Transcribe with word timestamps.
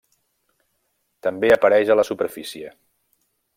També 1.27 1.53
apareix 1.57 1.91
a 1.91 1.99
la 2.01 2.07
superfície. 2.11 2.75